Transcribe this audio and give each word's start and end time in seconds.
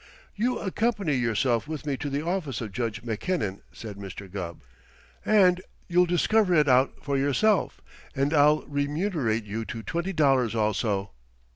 "You 0.35 0.57
accompany 0.57 1.13
yourself 1.13 1.67
with 1.67 1.85
me 1.85 1.95
to 1.97 2.09
the 2.09 2.25
office 2.25 2.59
of 2.59 2.71
Judge 2.71 3.03
Mackinnon," 3.03 3.61
said 3.71 3.97
Mr. 3.97 4.27
Gubb, 4.27 4.61
"and 5.23 5.61
you'll 5.87 6.07
discover 6.07 6.55
it 6.55 6.67
out 6.67 6.93
for 7.03 7.17
yourself 7.19 7.81
and 8.15 8.33
I'll 8.33 8.63
remunerate 8.63 9.43
you 9.43 9.63
to 9.65 9.83
twenty 9.83 10.11
dollars 10.11 10.55
also. 10.55 11.11